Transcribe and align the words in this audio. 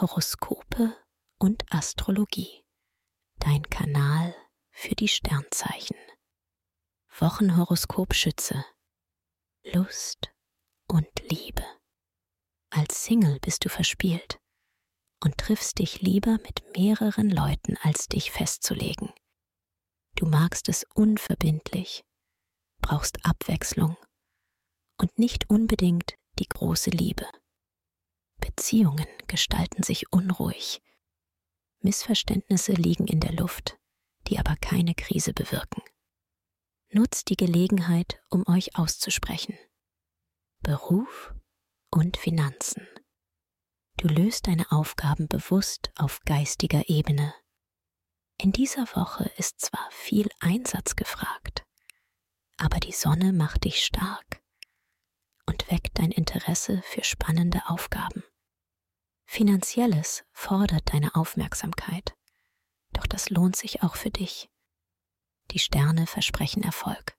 Horoskope 0.00 0.96
und 1.40 1.64
Astrologie. 1.72 2.62
Dein 3.40 3.62
Kanal 3.68 4.32
für 4.70 4.94
die 4.94 5.08
Sternzeichen. 5.08 5.96
Wochenhoroskop 7.18 8.14
Schütze. 8.14 8.64
Lust 9.64 10.32
und 10.86 11.08
Liebe. 11.28 11.64
Als 12.70 13.06
Single 13.06 13.40
bist 13.40 13.64
du 13.64 13.70
verspielt 13.70 14.38
und 15.24 15.36
triffst 15.36 15.80
dich 15.80 16.00
lieber 16.00 16.38
mit 16.44 16.62
mehreren 16.76 17.28
Leuten, 17.28 17.76
als 17.82 18.06
dich 18.06 18.30
festzulegen. 18.30 19.12
Du 20.14 20.26
magst 20.26 20.68
es 20.68 20.86
unverbindlich, 20.94 22.04
brauchst 22.80 23.26
Abwechslung 23.26 23.96
und 25.00 25.18
nicht 25.18 25.50
unbedingt 25.50 26.14
die 26.38 26.48
große 26.48 26.90
Liebe. 26.90 27.26
Beziehungen 28.58 29.06
gestalten 29.28 29.84
sich 29.84 30.12
unruhig. 30.12 30.82
Missverständnisse 31.78 32.72
liegen 32.72 33.06
in 33.06 33.20
der 33.20 33.32
Luft, 33.32 33.78
die 34.26 34.36
aber 34.36 34.56
keine 34.56 34.96
Krise 34.96 35.32
bewirken. 35.32 35.80
Nutzt 36.90 37.30
die 37.30 37.36
Gelegenheit, 37.36 38.20
um 38.30 38.44
euch 38.48 38.76
auszusprechen. 38.76 39.56
Beruf 40.58 41.32
und 41.92 42.16
Finanzen. 42.16 42.84
Du 43.96 44.08
löst 44.08 44.48
deine 44.48 44.72
Aufgaben 44.72 45.28
bewusst 45.28 45.92
auf 45.96 46.18
geistiger 46.24 46.88
Ebene. 46.88 47.32
In 48.38 48.50
dieser 48.50 48.88
Woche 48.96 49.30
ist 49.36 49.60
zwar 49.60 49.88
viel 49.92 50.28
Einsatz 50.40 50.96
gefragt, 50.96 51.64
aber 52.56 52.80
die 52.80 52.90
Sonne 52.90 53.32
macht 53.32 53.62
dich 53.62 53.84
stark 53.84 54.42
und 55.46 55.70
weckt 55.70 56.00
dein 56.00 56.10
Interesse 56.10 56.82
für 56.82 57.04
spannende 57.04 57.62
Aufgaben. 57.68 58.24
Finanzielles 59.30 60.24
fordert 60.32 60.94
deine 60.94 61.14
Aufmerksamkeit, 61.14 62.16
doch 62.94 63.06
das 63.06 63.28
lohnt 63.28 63.56
sich 63.56 63.82
auch 63.82 63.94
für 63.94 64.10
dich. 64.10 64.48
Die 65.50 65.58
Sterne 65.58 66.06
versprechen 66.06 66.62
Erfolg. 66.62 67.14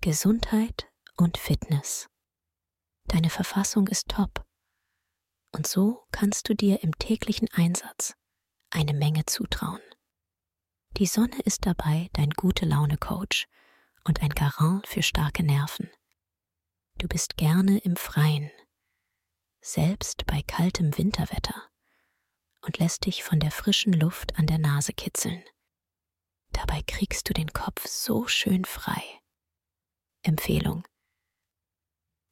Gesundheit 0.00 0.90
und 1.16 1.38
Fitness. 1.38 2.08
Deine 3.04 3.30
Verfassung 3.30 3.86
ist 3.86 4.08
top. 4.08 4.44
Und 5.52 5.68
so 5.68 6.04
kannst 6.10 6.48
du 6.48 6.54
dir 6.54 6.82
im 6.82 6.98
täglichen 6.98 7.48
Einsatz 7.52 8.14
eine 8.70 8.92
Menge 8.92 9.24
zutrauen. 9.24 9.80
Die 10.96 11.06
Sonne 11.06 11.38
ist 11.44 11.64
dabei 11.64 12.10
dein 12.14 12.30
gute 12.30 12.66
Laune 12.66 12.98
Coach 12.98 13.46
und 14.02 14.20
ein 14.20 14.30
Garant 14.30 14.88
für 14.88 15.04
starke 15.04 15.44
Nerven. 15.44 15.88
Du 16.98 17.06
bist 17.06 17.36
gerne 17.36 17.78
im 17.78 17.94
Freien 17.94 18.50
selbst 19.64 20.26
bei 20.26 20.42
kaltem 20.42 20.96
Winterwetter, 20.98 21.70
und 22.60 22.78
lässt 22.78 23.06
dich 23.06 23.24
von 23.24 23.40
der 23.40 23.50
frischen 23.50 23.94
Luft 23.94 24.38
an 24.38 24.46
der 24.46 24.58
Nase 24.58 24.92
kitzeln. 24.92 25.42
Dabei 26.52 26.82
kriegst 26.86 27.28
du 27.28 27.34
den 27.34 27.52
Kopf 27.52 27.86
so 27.86 28.26
schön 28.26 28.66
frei. 28.66 29.02
Empfehlung. 30.22 30.86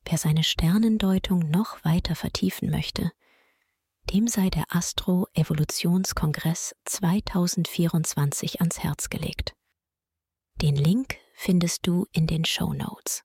Wer 0.04 0.18
seine 0.18 0.44
Sternendeutung 0.44 1.50
noch 1.50 1.82
weiter 1.84 2.14
vertiefen 2.14 2.70
möchte, 2.70 3.10
dem 4.10 4.28
sei 4.28 4.50
der 4.50 4.66
Astro-Evolutionskongress 4.68 6.74
2024 6.84 8.60
ans 8.60 8.80
Herz 8.80 9.08
gelegt. 9.08 9.54
Den 10.56 10.76
Link 10.76 11.16
findest 11.34 11.86
du 11.86 12.06
in 12.12 12.26
den 12.26 12.44
Show 12.44 12.74
Notes. 12.74 13.24